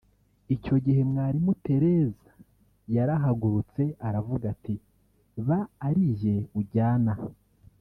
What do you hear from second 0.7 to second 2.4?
gihe Mwalimu Tereza